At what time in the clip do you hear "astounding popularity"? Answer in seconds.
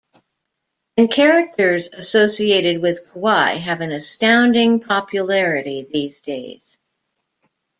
3.91-5.83